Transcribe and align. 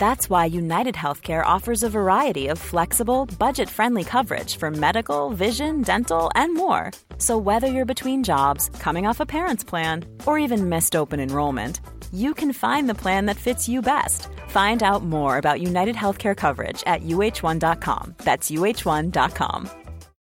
That's 0.00 0.30
why 0.30 0.46
United 0.46 0.94
Healthcare 0.94 1.44
offers 1.44 1.82
a 1.82 1.90
variety 1.90 2.46
of 2.48 2.58
flexible, 2.58 3.26
budget 3.38 3.68
friendly 3.68 4.02
coverage 4.02 4.56
for 4.56 4.70
medical, 4.70 5.28
vision, 5.28 5.82
dental, 5.82 6.30
and 6.34 6.54
more. 6.54 6.90
So, 7.18 7.36
whether 7.36 7.66
you're 7.66 7.94
between 7.94 8.24
jobs, 8.24 8.70
coming 8.78 9.06
off 9.06 9.20
a 9.20 9.26
parent's 9.26 9.62
plan, 9.62 10.06
or 10.24 10.38
even 10.38 10.70
missed 10.70 10.96
open 10.96 11.20
enrollment, 11.20 11.82
you 12.12 12.32
can 12.32 12.54
find 12.54 12.88
the 12.88 13.00
plan 13.02 13.26
that 13.26 13.36
fits 13.36 13.68
you 13.68 13.82
best. 13.82 14.28
Find 14.48 14.82
out 14.82 15.04
more 15.04 15.36
about 15.36 15.60
United 15.60 15.96
Healthcare 15.96 16.36
coverage 16.36 16.82
at 16.86 17.02
uh1.com. 17.02 18.14
That's 18.24 18.50
uh1.com. 18.50 19.70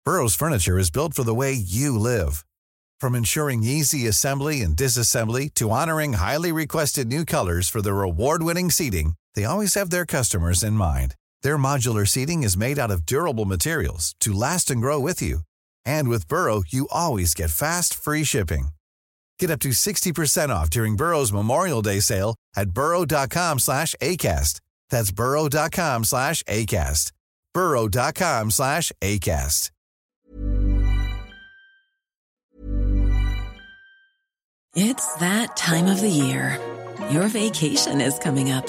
Burrow's 0.06 0.34
furniture 0.34 0.78
is 0.78 0.90
built 0.90 1.12
for 1.12 1.24
the 1.24 1.34
way 1.34 1.52
you 1.52 1.98
live. 1.98 2.46
From 2.98 3.14
ensuring 3.14 3.62
easy 3.62 4.06
assembly 4.06 4.62
and 4.62 4.74
disassembly 4.74 5.52
to 5.54 5.70
honoring 5.70 6.14
highly 6.14 6.50
requested 6.50 7.08
new 7.08 7.26
colors 7.26 7.68
for 7.68 7.82
their 7.82 8.00
award 8.00 8.42
winning 8.42 8.70
seating, 8.70 9.16
they 9.36 9.44
always 9.44 9.74
have 9.74 9.90
their 9.90 10.06
customers 10.06 10.62
in 10.62 10.72
mind. 10.74 11.14
Their 11.42 11.58
modular 11.58 12.08
seating 12.08 12.42
is 12.42 12.56
made 12.56 12.78
out 12.78 12.90
of 12.90 13.06
durable 13.06 13.44
materials 13.44 14.14
to 14.20 14.32
last 14.32 14.70
and 14.70 14.80
grow 14.80 14.98
with 14.98 15.20
you. 15.20 15.40
And 15.84 16.08
with 16.08 16.28
Burrow, 16.28 16.62
you 16.66 16.88
always 16.90 17.34
get 17.34 17.50
fast, 17.50 17.94
free 17.94 18.24
shipping. 18.24 18.68
Get 19.38 19.50
up 19.50 19.60
to 19.60 19.70
60% 19.70 20.48
off 20.48 20.70
during 20.70 20.96
Burrow's 20.96 21.32
Memorial 21.32 21.82
Day 21.82 22.00
sale 22.00 22.34
at 22.56 22.70
burrow.com 22.70 23.58
slash 23.58 23.94
ACAST. 24.00 24.60
That's 24.90 25.12
burrow.com 25.12 26.04
slash 26.04 26.42
ACAST. 26.44 27.12
burrow.com 27.52 28.50
slash 28.50 28.92
ACAST. 29.02 29.70
It's 34.78 35.14
that 35.14 35.56
time 35.56 35.86
of 35.86 36.02
the 36.02 36.10
year. 36.10 36.60
Your 37.10 37.28
vacation 37.28 38.02
is 38.02 38.18
coming 38.18 38.50
up. 38.50 38.68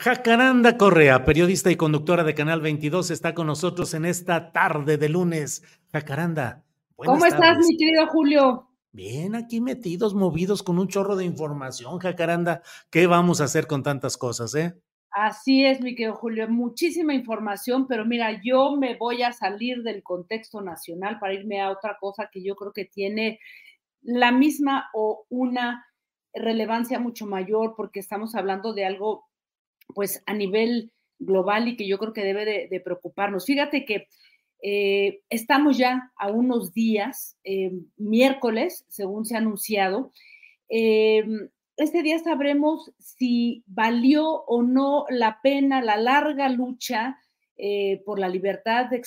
Jacaranda 0.00 0.78
Correa, 0.78 1.26
periodista 1.26 1.70
y 1.70 1.76
conductora 1.76 2.24
de 2.24 2.34
Canal 2.34 2.62
22, 2.62 3.10
está 3.10 3.34
con 3.34 3.46
nosotros 3.46 3.92
en 3.92 4.06
esta 4.06 4.50
tarde 4.50 4.96
de 4.96 5.10
lunes. 5.10 5.62
Jacaranda, 5.92 6.64
¿cómo 6.96 7.26
estás, 7.26 7.58
mi 7.68 7.76
querido 7.76 8.06
Julio? 8.06 8.70
Bien, 8.92 9.34
aquí 9.34 9.60
metidos, 9.60 10.14
movidos 10.14 10.62
con 10.62 10.78
un 10.78 10.88
chorro 10.88 11.16
de 11.16 11.26
información, 11.26 11.98
Jacaranda. 11.98 12.62
¿Qué 12.90 13.06
vamos 13.06 13.42
a 13.42 13.44
hacer 13.44 13.66
con 13.66 13.82
tantas 13.82 14.16
cosas, 14.16 14.54
eh? 14.54 14.72
Así 15.10 15.66
es, 15.66 15.82
mi 15.82 15.94
querido 15.94 16.14
Julio, 16.14 16.48
muchísima 16.48 17.12
información, 17.12 17.86
pero 17.86 18.06
mira, 18.06 18.40
yo 18.42 18.76
me 18.76 18.96
voy 18.96 19.22
a 19.22 19.34
salir 19.34 19.82
del 19.82 20.02
contexto 20.02 20.62
nacional 20.62 21.18
para 21.18 21.34
irme 21.34 21.60
a 21.60 21.70
otra 21.70 21.98
cosa 22.00 22.30
que 22.32 22.42
yo 22.42 22.56
creo 22.56 22.72
que 22.72 22.86
tiene 22.86 23.38
la 24.00 24.32
misma 24.32 24.88
o 24.94 25.26
una 25.28 25.84
relevancia 26.32 26.98
mucho 26.98 27.26
mayor 27.26 27.74
porque 27.76 28.00
estamos 28.00 28.34
hablando 28.34 28.72
de 28.72 28.86
algo 28.86 29.29
pues 29.94 30.22
a 30.26 30.34
nivel 30.34 30.90
global 31.18 31.68
y 31.68 31.76
que 31.76 31.86
yo 31.86 31.98
creo 31.98 32.12
que 32.12 32.24
debe 32.24 32.68
de, 32.68 32.80
preocuparnos. 32.80 33.44
Fíjate 33.44 33.84
que 33.84 34.08
eh, 34.62 35.20
estamos 35.28 35.78
ya 35.78 36.10
a 36.16 36.30
unos 36.30 36.72
días, 36.72 37.36
eh, 37.44 37.72
miércoles, 37.96 38.84
según 38.88 39.24
se 39.24 39.34
ha 39.34 39.38
anunciado. 39.38 40.12
Eh, 40.68 41.24
este 41.76 42.02
día 42.02 42.18
sabremos 42.18 42.92
si 42.98 43.62
valió 43.66 44.26
o 44.26 44.62
no 44.62 45.06
la 45.08 45.40
pena 45.42 45.82
la 45.82 45.96
larga 45.96 46.48
lucha 46.48 47.18
por 48.06 48.18
la 48.18 48.30
libertad 48.30 48.86
de, 48.86 49.02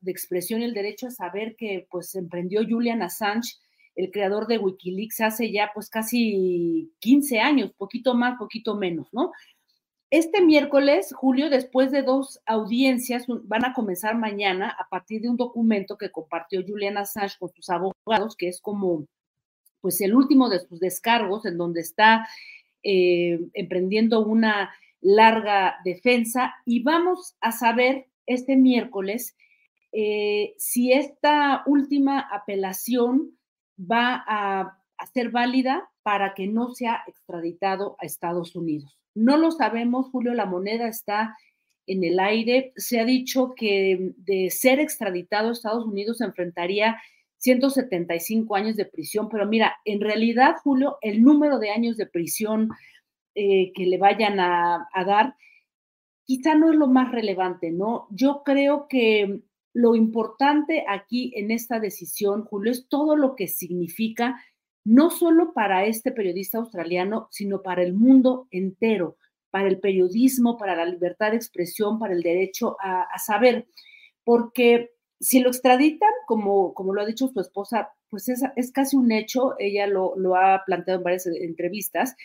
de, 0.00 0.10
expresión 0.10 0.62
y 0.62 0.64
el 0.64 0.72
derecho 0.72 1.08
a 1.08 1.10
saber 1.10 1.56
que 1.56 1.86
pues 1.90 2.14
emprendió 2.14 2.66
Julian 2.66 3.02
Assange, 3.02 3.56
el 3.96 4.10
creador 4.10 4.46
de 4.46 4.56
Wikileaks, 4.56 5.20
hace 5.20 5.52
ya 5.52 5.72
pues 5.74 5.90
casi 5.90 6.90
15 7.00 7.40
años, 7.40 7.72
poquito 7.76 8.14
más, 8.14 8.38
poquito 8.38 8.76
menos, 8.76 9.08
¿no? 9.12 9.32
Este 10.10 10.40
miércoles, 10.40 11.12
Julio, 11.14 11.50
después 11.50 11.90
de 11.90 12.02
dos 12.02 12.40
audiencias, 12.46 13.26
van 13.28 13.66
a 13.66 13.74
comenzar 13.74 14.16
mañana 14.16 14.74
a 14.78 14.88
partir 14.88 15.20
de 15.20 15.28
un 15.28 15.36
documento 15.36 15.98
que 15.98 16.10
compartió 16.10 16.62
Julian 16.66 16.96
Assange 16.96 17.36
con 17.38 17.50
sus 17.52 17.68
abogados, 17.68 18.34
que 18.34 18.48
es 18.48 18.58
como 18.62 19.04
pues 19.82 20.00
el 20.00 20.14
último 20.14 20.48
de 20.48 20.60
sus 20.60 20.80
descargos, 20.80 21.44
en 21.44 21.58
donde 21.58 21.82
está 21.82 22.26
eh, 22.82 23.38
emprendiendo 23.52 24.24
una 24.24 24.70
larga 25.02 25.76
defensa. 25.84 26.54
Y 26.64 26.82
vamos 26.82 27.36
a 27.42 27.52
saber 27.52 28.06
este 28.24 28.56
miércoles 28.56 29.36
eh, 29.92 30.54
si 30.56 30.90
esta 30.90 31.64
última 31.66 32.20
apelación 32.20 33.38
va 33.78 34.24
a 34.26 34.80
ser 35.12 35.30
válida 35.30 35.90
para 36.02 36.32
que 36.32 36.46
no 36.46 36.70
sea 36.74 37.02
extraditado 37.06 37.96
a 38.00 38.06
Estados 38.06 38.56
Unidos. 38.56 38.98
No 39.18 39.36
lo 39.36 39.50
sabemos, 39.50 40.06
Julio, 40.10 40.34
la 40.34 40.46
moneda 40.46 40.88
está 40.88 41.36
en 41.86 42.04
el 42.04 42.20
aire. 42.20 42.72
Se 42.76 43.00
ha 43.00 43.04
dicho 43.04 43.54
que 43.56 44.12
de 44.16 44.50
ser 44.50 44.80
extraditado 44.80 45.48
a 45.48 45.52
Estados 45.52 45.84
Unidos 45.84 46.18
se 46.18 46.24
enfrentaría 46.24 46.96
175 47.38 48.56
años 48.56 48.76
de 48.76 48.84
prisión, 48.84 49.28
pero 49.28 49.46
mira, 49.46 49.76
en 49.84 50.00
realidad, 50.00 50.56
Julio, 50.62 50.98
el 51.02 51.22
número 51.22 51.58
de 51.58 51.70
años 51.70 51.96
de 51.96 52.06
prisión 52.06 52.70
eh, 53.34 53.72
que 53.74 53.86
le 53.86 53.98
vayan 53.98 54.40
a, 54.40 54.88
a 54.92 55.04
dar 55.04 55.34
quizá 56.24 56.54
no 56.54 56.70
es 56.70 56.76
lo 56.76 56.88
más 56.88 57.10
relevante, 57.10 57.70
¿no? 57.70 58.06
Yo 58.10 58.42
creo 58.44 58.86
que 58.86 59.40
lo 59.72 59.94
importante 59.94 60.84
aquí 60.86 61.32
en 61.36 61.50
esta 61.50 61.80
decisión, 61.80 62.44
Julio, 62.44 62.70
es 62.70 62.86
todo 62.88 63.16
lo 63.16 63.34
que 63.34 63.48
significa 63.48 64.38
no 64.88 65.10
solo 65.10 65.52
para 65.52 65.84
este 65.84 66.12
periodista 66.12 66.56
australiano, 66.56 67.28
sino 67.30 67.60
para 67.60 67.82
el 67.82 67.92
mundo 67.92 68.48
entero, 68.50 69.18
para 69.50 69.68
el 69.68 69.80
periodismo, 69.80 70.56
para 70.56 70.74
la 70.74 70.86
libertad 70.86 71.32
de 71.32 71.36
expresión, 71.36 71.98
para 71.98 72.14
el 72.14 72.22
derecho 72.22 72.78
a, 72.80 73.06
saber, 73.18 73.66
porque 74.24 74.92
si 75.20 75.40
lo 75.40 75.50
extraditan, 75.50 76.08
como, 76.26 76.72
como 76.72 76.94
lo 76.94 77.02
ha 77.02 77.06
dicho 77.06 77.28
su 77.28 77.38
esposa, 77.38 77.90
pues 78.08 78.30
es, 78.30 78.42
es 78.56 78.72
casi 78.72 78.96
un 78.96 79.12
hecho, 79.12 79.56
ella 79.58 79.86
lo, 79.86 80.16
lo, 80.16 80.36
ha 80.36 80.62
planteado 80.64 81.00
en 81.00 81.04
varias 81.04 81.26
entrevistas, 81.26 82.16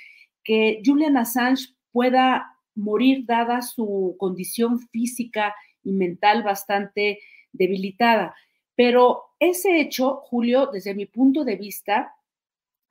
que 0.42 0.82
Julian 0.86 1.18
Assange 1.18 1.76
pueda 1.92 2.46
morir 2.76 3.26
dada 3.26 3.62
su 3.62 4.16
condición 4.18 4.80
física 4.80 5.54
y 5.84 5.92
mental 5.92 6.44
bastante 6.44 7.20
debilitada. 7.52 8.34
Pero 8.74 9.24
ese 9.38 9.82
hecho, 9.82 10.22
Julio, 10.24 10.68
desde 10.68 10.96
mi 10.96 11.06
punto 11.06 11.44
de 11.44 11.58
vista, 11.58 12.16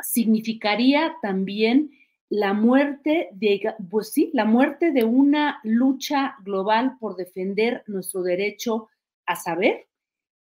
significaría 0.02 1.14
también 1.22 1.90
la 2.28 2.54
muerte 2.54 3.28
de, 3.32 3.74
pues 3.90 4.12
sí, 4.12 4.30
la 4.32 4.44
muerte 4.44 4.90
de 4.90 5.04
una 5.04 5.60
lucha 5.64 6.36
global 6.44 6.96
por 6.98 7.16
defender 7.16 7.82
nuestro 7.86 8.22
derecho 8.22 8.88
a 9.26 9.36
saber 9.36 9.86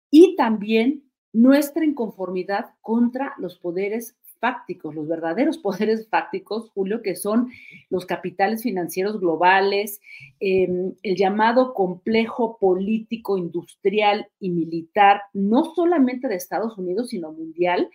y 0.10 0.36
también 0.36 1.04
nuestra 1.32 1.86
inconformidad 1.86 2.72
contra 2.82 3.34
los 3.38 3.60
poderes 3.60 4.16
fácticos, 4.40 4.96
los 4.96 5.08
verdaderos 5.08 5.58
poderes 5.68 6.08
fácticos, 6.08 6.70
Julio, 6.72 7.02
que 7.02 7.16
son 7.16 7.52
los 7.90 8.06
capitales 8.06 8.64
financieros 8.64 9.20
globales, 9.20 10.02
em, 10.40 10.94
el 11.04 11.16
llamado 11.16 11.74
complejo 11.74 12.58
político, 12.60 13.38
industrial 13.38 14.28
y 14.40 14.50
militar, 14.50 15.22
no 15.34 15.74
solamente 15.76 16.28
de 16.28 16.36
Estados 16.36 16.78
Unidos, 16.78 17.10
sino 17.10 17.32
mundial. 17.32 17.90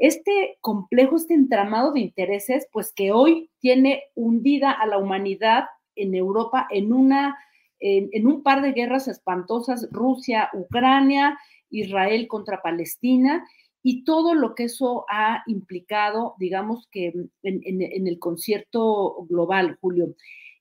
Este 0.00 0.56
complejo, 0.60 1.16
este 1.16 1.34
entramado 1.34 1.92
de 1.92 2.00
intereses, 2.00 2.66
pues 2.72 2.92
que 2.92 3.12
hoy 3.12 3.50
tiene 3.60 4.02
hundida 4.14 4.72
a 4.72 4.86
la 4.86 4.96
humanidad 4.96 5.66
en 5.94 6.14
Europa 6.14 6.66
en 6.70 6.92
una 6.92 7.36
en, 7.80 8.26
un 8.26 8.42
par 8.42 8.62
de 8.62 8.72
guerras 8.72 9.08
espantosas, 9.08 9.88
Rusia, 9.90 10.50
Ucrania, 10.52 11.38
Israel 11.70 12.28
contra 12.28 12.62
Palestina, 12.62 13.44
y 13.82 14.04
todo 14.04 14.34
lo 14.34 14.54
que 14.54 14.64
eso 14.64 15.06
ha 15.08 15.42
implicado, 15.46 16.34
digamos 16.38 16.86
que 16.90 17.14
en, 17.42 18.06
el 18.06 18.18
concierto 18.18 19.24
global, 19.28 19.78
Julio. 19.80 20.14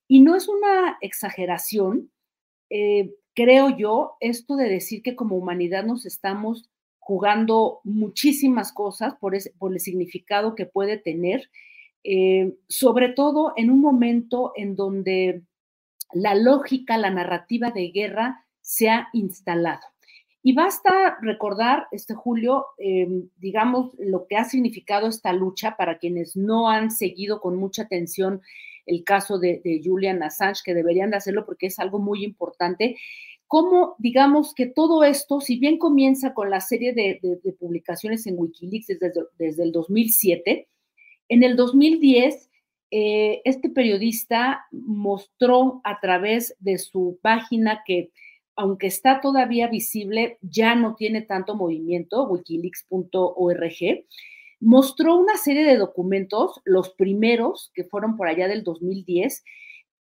Y 0.07 0.21
no 0.21 0.35
es 0.35 0.47
una 0.47 0.97
exageración, 1.01 2.12
eh, 2.69 3.13
creo 3.35 3.77
yo, 3.77 4.15
esto 4.21 4.56
de 4.56 4.69
decir 4.69 5.01
que 5.01 5.15
como 5.15 5.35
humanidad 5.35 5.83
nos 5.83 6.06
estamos 6.06 6.69
jugando 7.09 7.79
muchísimas 7.83 8.71
cosas 8.71 9.15
por, 9.19 9.33
el 9.33 9.79
significado 9.79 10.53
que 10.53 10.67
puede 10.67 10.95
tener, 10.95 11.50
eh, 12.03 12.53
sobre 12.67 13.09
todo 13.09 13.53
en 13.56 13.71
un 13.71 13.81
momento 13.81 14.51
en 14.56 14.75
donde 14.75 15.41
la 16.13 16.35
lógica, 16.35 17.00
la 17.00 17.09
narrativa 17.09 17.71
de 17.71 17.89
guerra 17.89 18.45
se 18.61 18.89
ha 18.89 19.09
instalado. 19.13 19.81
Y 20.44 20.53
basta 20.53 21.17
recordar, 21.19 21.88
este 21.91 22.13
Julio, 22.13 22.67
em, 22.77 23.29
digamos, 23.38 23.95
lo 23.97 24.27
que 24.27 24.38
ha 24.38 24.44
significado 24.44 25.07
esta 25.07 25.33
lucha 25.33 25.75
para 25.77 25.97
quienes 25.97 26.35
no 26.35 26.69
han 26.69 26.91
seguido 26.91 27.41
con 27.41 27.56
mucha 27.56 27.81
atención 27.81 28.44
el 28.85 29.03
caso 29.03 29.39
de, 29.39 29.81
Julian 29.83 30.21
Assange, 30.21 30.61
que 30.63 30.75
deberían 30.75 31.09
de 31.09 31.17
hacerlo 31.17 31.44
porque 31.44 31.65
es 31.65 31.79
algo 31.79 31.97
muy 31.97 32.23
importante. 32.23 32.97
Cómo, 33.50 33.96
digamos, 33.98 34.54
que 34.54 34.68
todo 34.68 35.04
esto, 35.04 35.42
si 35.42 35.60
bien 35.60 35.78
comienza 35.78 36.34
con 36.34 36.50
la 36.50 36.62
serie 36.62 36.94
de, 36.94 37.19
publicaciones 37.60 38.25
en 38.28 38.36
Wikileaks 38.38 38.88
desde, 38.88 39.12
desde 39.38 39.63
el 39.63 39.74
2007, 39.74 40.69
en 41.28 41.44
el 41.44 41.57
2010 41.57 42.50
eh, 42.92 43.42
este 43.46 43.69
periodista 43.69 44.66
mostró 44.72 45.81
a 45.84 46.00
través 46.00 46.56
de 46.60 46.80
su 46.80 47.19
página 47.22 47.84
que, 47.86 48.12
aunque 48.56 48.88
está 48.88 49.22
todavía 49.22 49.68
visible, 49.68 50.40
ya 50.42 50.74
no 50.75 50.95
tiene 50.95 51.22
tanto 51.22 51.56
movimiento, 51.56 52.28
wikileaks.org, 52.28 54.06
mostró 54.60 55.18
una 55.18 55.38
serie 55.38 55.66
de 55.66 55.78
documentos, 55.78 56.62
los 56.66 56.90
primeros 56.90 57.72
que 57.75 57.84
fueron 57.84 58.18
por 58.18 58.28
allá 58.28 58.48
del 58.48 58.63
2010, 58.63 59.44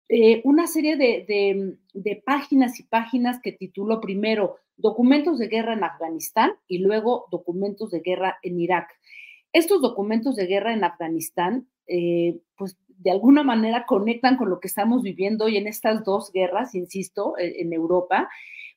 eh, 0.10 0.42
una 0.44 0.68
serie 0.68 0.98
de, 0.98 1.78
de, 1.94 2.24
páginas 2.26 2.80
y 2.80 2.84
páginas 2.84 3.40
que 3.42 3.52
tituló 3.52 4.02
primero 4.02 4.58
Documentos 4.78 5.40
de 5.40 5.48
guerra 5.48 5.74
en 5.74 5.84
Afganistán 5.84 6.52
y 6.68 6.80
luego 6.80 7.28
Documentos 7.32 7.92
de 7.92 8.02
guerra 8.02 8.38
en 8.44 8.60
Irak. 8.60 8.90
Estos 9.54 9.82
documentos 9.82 10.36
de 10.36 10.48
guerra 10.48 10.74
en 10.74 10.84
Afganistán 10.84 11.68
eh, 11.88 12.40
pues 12.58 12.78
de 12.88 13.12
alguna 13.12 13.44
manera 13.44 13.86
conectan 13.86 14.38
con 14.38 14.50
lo 14.50 14.60
que 14.60 14.68
estamos 14.68 15.04
viviendo 15.04 15.46
hoy 15.46 15.58
en 15.58 15.68
estas 15.68 16.04
dos 16.04 16.32
guerras, 16.32 16.74
insisto, 16.74 17.38
e, 17.38 17.62
en 17.62 17.74
Europa, 17.74 18.30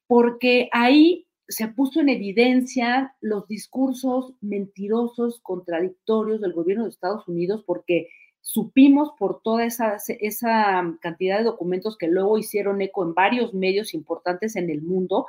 porque 0.06 0.68
ahí 0.72 1.26
se 1.48 1.68
puso 1.68 2.00
en 2.00 2.10
evidencia 2.10 3.14
los 3.20 3.46
discursos 3.48 4.34
mentirosos, 4.40 5.40
contradictorios 5.40 6.40
del 6.40 6.52
gobierno 6.52 6.84
de 6.84 6.90
Estados 6.90 7.26
Unidos, 7.26 7.62
porque 7.66 8.08
supimos 8.40 9.10
por 9.18 9.42
toda 9.42 9.64
esa, 9.64 9.96
esa 10.20 10.96
cantidad 11.00 11.38
de 11.38 11.44
documentos 11.44 11.96
que 11.98 12.08
luego 12.08 12.38
hicieron 12.38 12.80
eco 12.80 13.04
en 13.04 13.14
varios 13.14 13.54
medios 13.54 13.94
importantes 13.94 14.56
en 14.56 14.70
el 14.70 14.82
mundo, 14.82 15.26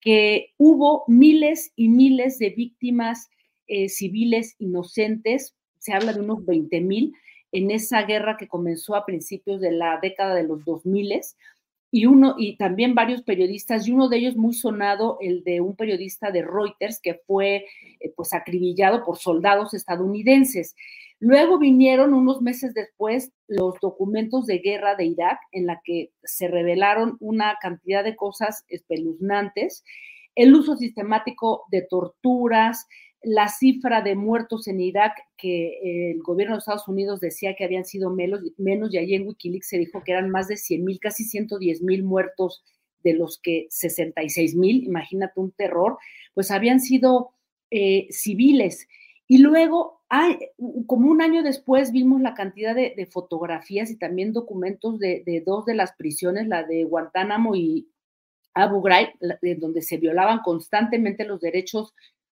que 0.00 0.54
hubo 0.58 1.04
miles 1.06 1.72
y 1.76 1.88
miles 1.88 2.38
de 2.38 2.50
víctimas 2.50 3.30
eh, 3.66 3.88
civiles 3.88 4.56
inocentes 4.58 5.54
se 5.78 5.92
habla 5.92 6.12
de 6.12 6.20
unos 6.20 6.44
20 6.44 6.80
mil 6.80 7.14
en 7.52 7.70
esa 7.70 8.02
guerra 8.02 8.36
que 8.36 8.48
comenzó 8.48 8.94
a 8.94 9.06
principios 9.06 9.60
de 9.60 9.72
la 9.72 9.98
década 10.00 10.34
de 10.34 10.42
los 10.42 10.64
2000 10.64 11.20
y 11.90 12.04
uno 12.04 12.34
y 12.36 12.56
también 12.56 12.94
varios 12.94 13.22
periodistas 13.22 13.86
y 13.86 13.92
uno 13.92 14.08
de 14.08 14.18
ellos 14.18 14.36
muy 14.36 14.52
sonado 14.52 15.16
el 15.20 15.42
de 15.44 15.62
un 15.62 15.74
periodista 15.74 16.30
de 16.30 16.42
Reuters 16.42 17.00
que 17.00 17.14
fue 17.26 17.64
eh, 18.00 18.12
pues 18.14 18.34
acribillado 18.34 19.04
por 19.04 19.16
soldados 19.16 19.72
estadounidenses. 19.72 20.76
Luego 21.20 21.58
vinieron 21.58 22.14
unos 22.14 22.40
meses 22.42 22.74
después 22.74 23.32
los 23.48 23.74
documentos 23.80 24.46
de 24.46 24.58
guerra 24.58 24.94
de 24.94 25.06
Irak 25.06 25.38
en 25.52 25.66
la 25.66 25.80
que 25.84 26.12
se 26.22 26.46
revelaron 26.46 27.16
una 27.20 27.56
cantidad 27.60 28.04
de 28.04 28.14
cosas 28.14 28.64
espeluznantes, 28.68 29.84
el 30.36 30.54
uso 30.54 30.76
sistemático 30.76 31.64
de 31.72 31.82
torturas, 31.82 32.86
la 33.22 33.48
cifra 33.48 34.00
de 34.00 34.14
muertos 34.14 34.68
en 34.68 34.80
Irak 34.80 35.12
que 35.36 36.12
el 36.12 36.22
gobierno 36.22 36.54
de 36.54 36.60
Estados 36.60 36.86
Unidos 36.86 37.18
decía 37.18 37.54
que 37.56 37.64
habían 37.64 37.84
sido 37.84 38.10
menos, 38.10 38.40
menos 38.56 38.94
y 38.94 38.98
allí 38.98 39.14
en 39.14 39.26
Wikileaks 39.26 39.68
se 39.68 39.78
dijo 39.78 40.04
que 40.04 40.12
eran 40.12 40.30
más 40.30 40.46
de 40.46 40.56
100 40.56 40.84
mil, 40.84 41.00
casi 41.00 41.24
110 41.24 41.82
mil 41.82 42.04
muertos 42.04 42.62
de 43.02 43.14
los 43.14 43.40
que 43.42 43.66
66 43.70 44.54
mil, 44.54 44.84
imagínate 44.84 45.40
un 45.40 45.50
terror, 45.52 45.98
pues 46.34 46.50
habían 46.50 46.80
sido 46.80 47.30
eh, 47.70 48.06
civiles. 48.10 48.86
Y 49.30 49.38
luego, 49.38 50.00
como 50.86 51.10
un 51.10 51.20
año 51.20 51.42
después, 51.42 51.92
vimos 51.92 52.22
la 52.22 52.34
cantidad 52.34 52.74
de, 52.74 53.08
fotografías 53.10 53.90
y 53.90 53.98
también 53.98 54.32
documentos 54.32 54.98
de, 54.98 55.22
de, 55.24 55.42
dos 55.42 55.66
de 55.66 55.74
las 55.74 55.92
prisiones, 55.92 56.48
la 56.48 56.64
de 56.64 56.84
Guantánamo 56.84 57.54
y 57.54 57.88
Abu 58.54 58.80
Ghraib, 58.80 59.10
donde 59.58 59.82
se 59.82 59.98
violaban 59.98 60.40
constantemente 60.40 61.24
los 61.26 61.40
derechos 61.40 61.94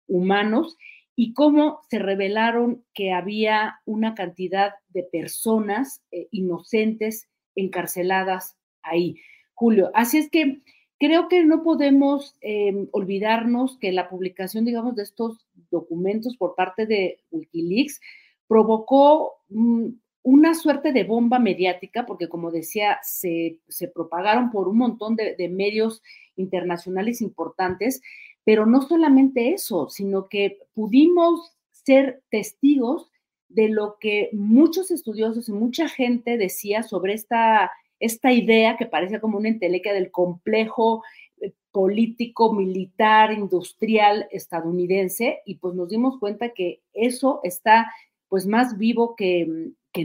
humanos 0.08 0.78
y 1.16 1.34
cómo 1.34 1.82
se 1.90 2.00
revelaron 2.00 2.84
que 2.94 3.12
había 3.14 3.80
una 3.86 4.14
cantidad 4.14 4.74
de 4.90 5.04
personas 5.04 6.02
eh, 6.12 6.28
inocentes 6.32 7.30
encarceladas 7.56 8.58
ahí. 8.82 9.16
Julio, 9.54 9.92
así 9.94 10.18
es 10.18 10.30
que 10.30 10.62
creo 11.02 11.28
que 11.30 11.44
no 11.44 11.64
podemos 11.64 12.36
em, 12.42 12.88
olvidarnos 12.92 13.76
que 13.80 13.92
la 13.92 14.08
publicación, 14.08 14.66
digamos, 14.66 14.96
de 14.96 15.02
estos 15.02 15.48
documentos 15.72 16.38
por 16.38 16.54
parte 16.54 16.86
de 16.86 17.18
Wikileaks 17.32 18.00
provocó 18.48 19.34
mm, 19.50 19.88
una 20.22 20.54
suerte 20.54 20.94
de 20.94 21.04
bomba 21.04 21.40
mediática, 21.40 22.06
porque 22.06 22.30
como 22.30 22.52
decía, 22.52 23.00
se, 23.02 23.58
propagaron 23.96 24.52
por 24.52 24.68
un 24.68 24.78
montón 24.78 25.16
de, 25.16 25.36
de 25.36 25.50
medios 25.50 26.04
internacionales 26.36 27.20
importantes, 27.24 28.04
pero 28.44 28.68
no 28.68 28.84
solamente 28.84 29.54
eso, 29.54 29.90
sino 29.90 30.30
que 30.30 30.60
pudimos 30.76 31.58
ser 31.72 32.22
testigos 32.30 33.10
de 33.50 33.70
lo 33.70 33.98
que 34.00 34.30
muchos 34.34 34.92
estudiosos 34.92 35.50
y 35.50 35.54
mucha 35.54 35.90
gente 35.90 36.38
decía 36.38 36.84
sobre 36.84 37.16
esta, 37.16 37.72
esta 38.02 38.34
idea 38.34 38.76
que 38.76 38.86
parece 38.86 39.22
como 39.22 39.38
una 39.38 39.48
entelequia 39.48 39.94
del 39.94 40.12
complejo 40.12 41.04
eh, 41.40 41.54
político, 41.72 42.54
militar, 42.54 43.32
industrial 43.32 44.28
estadounidense, 44.32 45.40
y 45.46 45.56
pues 45.56 45.76
nos 45.76 45.88
dimos 45.88 46.20
cuenta 46.20 46.50
que 46.50 46.82
eso 46.94 47.40
está 47.44 47.92
pues 48.28 48.46
más 48.46 48.78
vivo 48.78 49.16
que, 49.16 49.48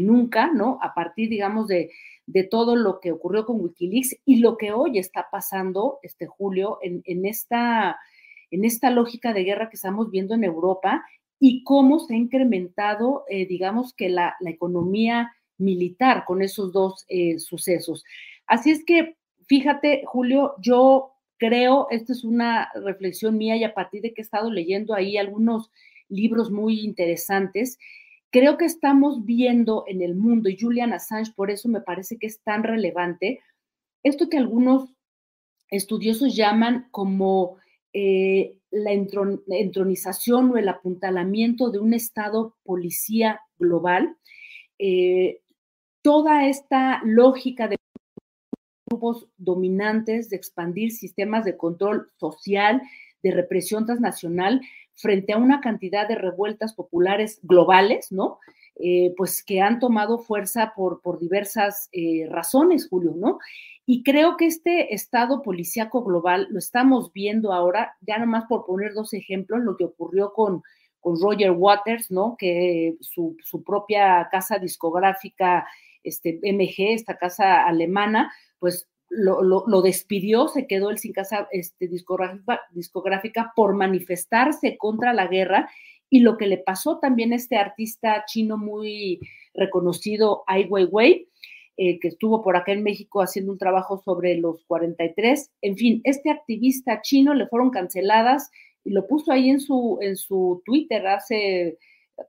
nunca, 0.00 0.52
¿no? 0.52 0.78
A 0.82 0.94
partir, 0.94 1.28
digamos, 1.28 1.68
de, 1.68 1.90
de, 2.26 2.44
todo 2.44 2.74
lo 2.74 2.98
que 3.00 3.12
ocurrió 3.12 3.46
con 3.46 3.60
Wikileaks 3.60 4.16
y 4.24 4.40
lo 4.40 4.56
que 4.56 4.72
hoy 4.72 4.98
está 4.98 5.28
pasando, 5.30 6.00
este 6.02 6.26
Julio, 6.26 6.78
en, 6.82 7.02
en 7.04 7.24
esta 7.24 7.98
en 8.50 8.64
esta 8.64 8.90
lógica 8.90 9.32
de 9.32 9.44
guerra 9.44 9.68
que 9.68 9.76
estamos 9.76 10.10
viendo 10.10 10.34
en 10.34 10.44
Europa 10.44 11.04
y 11.38 11.64
cómo 11.64 11.98
se 11.98 12.14
ha 12.14 12.16
incrementado, 12.16 13.24
eh, 13.28 13.46
digamos 13.46 13.92
que 13.92 14.08
la, 14.08 14.36
economía 14.44 15.32
militar 15.58 16.24
con 16.26 16.42
esos 16.42 16.72
dos 16.72 17.04
eh, 17.08 17.38
sucesos. 17.38 18.04
Así 18.46 18.70
es 18.70 18.84
que, 18.84 19.16
fíjate, 19.46 20.02
Julio, 20.06 20.54
yo 20.60 21.12
creo, 21.38 21.88
esta 21.90 22.12
es 22.12 22.24
una 22.24 22.70
reflexión 22.74 23.36
mía 23.36 23.56
y 23.56 23.64
a 23.64 23.74
partir 23.74 24.02
de 24.02 24.14
que 24.14 24.22
he 24.22 24.24
estado 24.24 24.50
leyendo 24.50 24.94
ahí 24.94 25.16
algunos 25.16 25.70
libros 26.08 26.50
muy 26.50 26.80
interesantes, 26.80 27.78
creo 28.30 28.56
que 28.56 28.64
estamos 28.64 29.24
viendo 29.24 29.84
en 29.86 30.02
el 30.02 30.14
mundo, 30.14 30.48
y 30.48 30.58
Julian 30.58 30.92
Assange, 30.92 31.32
por 31.34 31.50
eso 31.50 31.68
me 31.68 31.80
parece 31.80 32.18
que 32.18 32.26
es 32.26 32.40
tan 32.42 32.62
relevante, 32.62 33.40
esto 34.02 34.28
que 34.28 34.38
algunos 34.38 34.94
estudiosos 35.70 36.36
llaman 36.36 36.86
como 36.90 37.56
eh, 37.92 38.56
la 38.70 38.92
entronización 38.92 40.50
o 40.50 40.58
el 40.58 40.68
apuntalamiento 40.68 41.70
de 41.70 41.78
un 41.78 41.94
Estado 41.94 42.56
policía 42.62 43.40
global, 43.58 44.16
eh, 44.78 45.40
toda 46.06 46.46
esta 46.46 47.00
lógica 47.04 47.66
de 47.66 47.78
grupos 48.88 49.26
dominantes 49.38 50.30
de 50.30 50.36
expandir 50.36 50.92
sistemas 50.92 51.44
de 51.44 51.56
control 51.56 52.12
social, 52.16 52.80
de 53.24 53.32
represión 53.32 53.86
transnacional, 53.86 54.60
frente 54.94 55.32
a 55.32 55.36
una 55.36 55.60
cantidad 55.60 56.06
de 56.06 56.14
revueltas 56.14 56.74
populares 56.74 57.40
globales, 57.42 58.12
¿no? 58.12 58.38
Eh, 58.76 59.14
pues 59.16 59.42
que 59.42 59.60
han 59.60 59.80
tomado 59.80 60.18
fuerza 60.18 60.74
por, 60.76 61.00
por 61.00 61.18
diversas 61.18 61.88
eh, 61.90 62.28
razones, 62.30 62.86
Julio, 62.88 63.14
¿no? 63.16 63.40
Y 63.84 64.04
creo 64.04 64.36
que 64.36 64.46
este 64.46 64.94
estado 64.94 65.42
policíaco 65.42 66.04
global 66.04 66.46
lo 66.50 66.60
estamos 66.60 67.12
viendo 67.12 67.52
ahora, 67.52 67.96
ya 68.00 68.16
nomás 68.18 68.44
por 68.44 68.64
poner 68.64 68.94
dos 68.94 69.12
ejemplos, 69.12 69.64
lo 69.64 69.76
que 69.76 69.86
ocurrió 69.86 70.32
con, 70.32 70.62
con 71.00 71.20
Roger 71.20 71.50
Waters, 71.50 72.12
¿no? 72.12 72.36
Que 72.38 72.94
su, 73.00 73.36
su 73.42 73.64
propia 73.64 74.28
casa 74.30 74.60
discográfica, 74.60 75.66
este, 76.06 76.40
MG, 76.42 76.92
esta 76.94 77.16
casa 77.18 77.66
alemana, 77.66 78.32
pues 78.58 78.88
lo, 79.08 79.42
lo, 79.42 79.82
despidió, 79.82 80.48
se 80.48 80.66
quedó 80.66 80.90
él 80.90 80.98
sin 80.98 81.12
casa 81.12 81.48
este, 81.52 81.88
discográfica, 81.88 83.52
por 83.54 83.74
manifestarse 83.74 84.76
contra 84.76 85.12
la 85.12 85.26
guerra 85.28 85.70
y 86.10 86.20
lo 86.20 86.36
que 86.36 86.46
le 86.46 86.58
pasó 86.58 86.98
también 86.98 87.32
a 87.32 87.36
este 87.36 87.56
artista 87.56 88.24
chino 88.26 88.56
muy 88.56 89.20
reconocido, 89.54 90.44
Ai 90.46 90.64
Weiwei, 90.64 91.28
eh, 91.76 91.98
que 91.98 92.08
estuvo 92.08 92.42
por 92.42 92.56
acá 92.56 92.72
en 92.72 92.82
México 92.82 93.20
haciendo 93.20 93.52
un 93.52 93.58
trabajo 93.58 93.98
sobre 93.98 94.36
los 94.36 94.64
43. 94.64 95.50
En 95.62 95.76
fin, 95.76 96.00
este 96.04 96.30
activista 96.30 97.02
chino 97.02 97.34
le 97.34 97.46
fueron 97.48 97.70
canceladas 97.70 98.50
y 98.84 98.90
lo 98.90 99.06
puso 99.06 99.32
ahí 99.32 99.50
en 99.50 99.60
su, 99.60 99.98
en 100.00 100.16
su 100.16 100.62
Twitter 100.64 101.06
hace, 101.06 101.76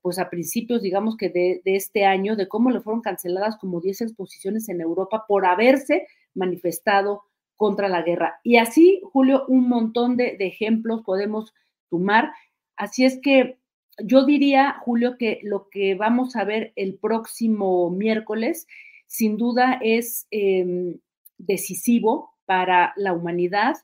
pues 0.01 0.19
a 0.19 0.29
principios, 0.29 0.81
digamos 0.81 1.17
que 1.17 1.29
de, 1.29 1.61
este 1.65 2.05
año, 2.05 2.35
de 2.35 2.47
cómo 2.47 2.69
le 2.71 2.81
fueron 2.81 3.01
canceladas 3.01 3.57
como 3.57 3.81
10 3.81 4.01
exposiciones 4.01 4.69
en 4.69 4.81
Europa 4.81 5.25
por 5.27 5.45
haberse 5.45 6.07
manifestado 6.33 7.23
contra 7.55 7.87
la 7.87 8.01
guerra. 8.01 8.39
Y 8.43 8.57
así, 8.57 9.01
Julio, 9.11 9.45
un 9.47 9.67
montón 9.69 10.17
de, 10.17 10.37
ejemplos 10.39 11.01
podemos 11.03 11.53
sumar. 11.89 12.31
Así 12.75 13.05
es 13.05 13.19
que 13.21 13.57
yo 14.03 14.25
diría, 14.25 14.75
Julio, 14.81 15.17
que 15.17 15.39
lo 15.43 15.69
que 15.69 15.95
vamos 15.95 16.35
a 16.35 16.43
ver 16.43 16.73
el 16.75 16.95
próximo 16.95 17.89
miércoles, 17.89 18.67
sin 19.07 19.37
duda, 19.37 19.79
es 19.81 20.27
em, 20.29 20.99
decisivo 21.37 22.35
para 22.45 22.93
la 22.95 23.13
humanidad, 23.13 23.75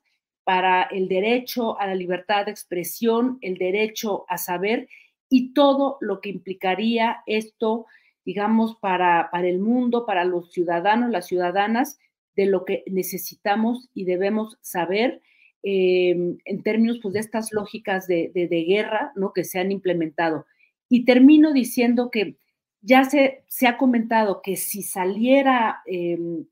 para 0.43 0.83
el 0.83 1.07
derecho 1.07 1.79
a 1.79 1.87
la 1.87 1.95
libertad 1.95 2.45
de 2.45 2.51
expresión, 2.51 3.37
el 3.41 3.57
derecho 3.57 4.25
a 4.27 4.37
saber 4.37 4.87
y 5.33 5.53
todo 5.53 5.97
lo 6.01 6.21
que 6.21 6.29
implicaría 6.29 7.23
esto, 7.25 7.85
digamos, 8.25 8.75
para, 8.75 9.29
para 9.31 9.47
el 9.47 9.59
mundo, 9.59 10.05
para 10.05 10.25
los 10.25 10.51
ciudadanos, 10.51 11.09
las 11.09 11.27
ciudadanas, 11.27 11.99
de 12.35 12.45
lo 12.45 12.65
que 12.65 12.83
necesitamos 12.87 13.89
y 13.93 14.05
debemos 14.05 14.57
saber 14.61 15.21
Em, 15.65 16.39
en 16.43 16.61
términos 16.61 16.99
pues, 17.01 17.13
de 17.13 17.21
estas 17.21 17.53
lógicas 17.53 18.05
de, 18.05 18.65
guerra 18.67 19.13
¿no? 19.15 19.31
que 19.31 19.45
se 19.45 19.59
han 19.59 19.71
implementado. 19.71 20.45
Y 20.89 21.05
termino 21.05 21.53
diciendo 21.53 22.11
que 22.11 22.35
ya 22.81 23.05
se, 23.05 23.45
se 23.47 23.67
ha 23.67 23.77
comentado 23.77 24.41
que 24.41 24.57
si 24.57 24.83
saliera 24.83 25.81
em, 25.85 26.45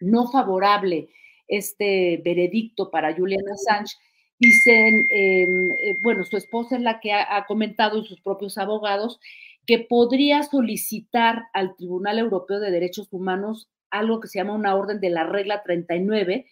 no 0.00 0.30
favorable 0.30 1.08
este 1.48 2.20
veredicto 2.22 2.90
para 2.90 3.16
Julian 3.16 3.48
Assange, 3.50 3.96
dicen, 4.38 5.06
em, 5.10 5.70
eh, 5.72 5.96
bueno, 6.02 6.24
su 6.24 6.36
esposa 6.36 6.76
es 6.76 6.82
la 6.82 7.00
que 7.00 7.12
ha, 7.12 7.36
ha 7.36 7.46
comentado 7.46 7.98
y 7.98 8.06
sus 8.06 8.20
propios 8.20 8.58
abogados 8.58 9.20
que 9.66 9.78
podría 9.78 10.42
solicitar 10.42 11.48
al 11.52 11.76
Tribunal 11.76 12.18
Europeo 12.18 12.60
de 12.60 12.70
Derechos 12.70 13.08
Humanos 13.12 13.68
algo 13.90 14.20
que 14.20 14.28
se 14.28 14.38
llama 14.38 14.54
una 14.54 14.74
orden 14.74 15.00
de 15.00 15.10
la 15.10 15.24
regla 15.24 15.62
39 15.62 16.46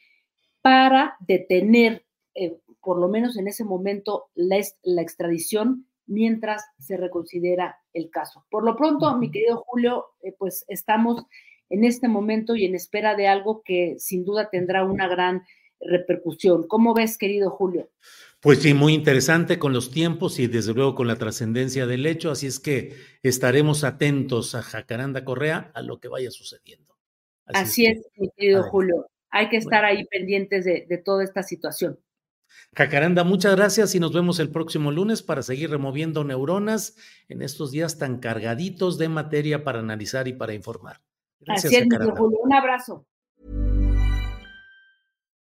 para 0.62 1.16
detener 1.20 2.06
eh, 2.36 2.60
por 2.86 2.98
lo 2.98 3.08
menos 3.08 3.36
en 3.36 3.48
ese 3.48 3.64
momento, 3.64 4.26
la, 4.36 4.58
la 4.84 5.02
extradición 5.02 5.86
mientras 6.06 6.66
se 6.78 6.96
reconsidera 6.96 7.80
el 7.92 8.10
caso. 8.10 8.46
Por 8.48 8.62
lo 8.62 8.76
pronto, 8.76 9.16
mi 9.16 9.30
querido 9.32 9.64
Julio, 9.66 10.04
eh, 10.22 10.32
pues 10.38 10.64
estamos 10.68 11.24
en 11.68 11.82
este 11.82 12.06
momento 12.06 12.54
y 12.54 12.64
en 12.64 12.76
espera 12.76 13.16
de 13.16 13.26
algo 13.26 13.62
que 13.64 13.96
sin 13.98 14.24
duda 14.24 14.50
tendrá 14.50 14.84
una 14.84 15.08
gran 15.08 15.42
repercusión. 15.80 16.66
¿Cómo 16.66 16.94
ves, 16.94 17.18
querido 17.18 17.50
Julio? 17.50 17.90
Pues 18.40 18.62
sí, 18.62 18.74
muy 18.74 18.94
interesante 18.94 19.58
con 19.58 19.72
los 19.72 19.90
tiempos 19.90 20.38
y 20.38 20.46
desde 20.46 20.74
luego 20.74 20.94
con 20.94 21.06
la 21.06 21.16
trascendencia 21.16 21.86
del 21.86 22.06
hecho, 22.06 22.30
así 22.30 22.46
es 22.46 22.60
que 22.60 22.94
estaremos 23.22 23.82
atentos 23.82 24.54
a 24.54 24.62
Jacaranda 24.62 25.24
Correa 25.24 25.70
a 25.74 25.82
lo 25.82 25.98
que 26.00 26.08
vaya 26.08 26.30
sucediendo. 26.30 26.96
Así, 27.46 27.86
es, 27.86 28.06
mi 28.16 28.30
querido 28.30 28.62
Julio. 28.64 29.06
Hay 29.30 29.48
que 29.48 29.56
estar 29.56 29.84
ahí 29.84 30.04
pendientes 30.06 30.64
de 30.64 31.02
toda 31.04 31.24
esta 31.24 31.42
situación. 31.42 31.98
Jacaranda, 32.74 33.24
muchas 33.24 33.56
gracias 33.56 33.94
y 33.94 34.00
nos 34.00 34.12
vemos 34.12 34.38
el 34.38 34.50
próximo 34.50 34.90
lunes 34.90 35.22
para 35.22 35.42
seguir 35.42 35.70
removiendo 35.70 36.24
neuronas 36.24 36.96
en 37.28 37.42
estos 37.42 37.70
días 37.70 37.98
tan 37.98 38.18
cargaditos 38.18 38.98
de 38.98 39.08
materia 39.08 39.64
para 39.64 39.78
analizar 39.78 40.28
y 40.28 40.34
para 40.34 40.54
informar. 40.54 41.00
Gracias, 41.40 41.72
Así 41.72 41.76
es, 41.76 42.10
Julio. 42.16 42.38
Un 42.42 42.54
abrazo. 42.54 43.06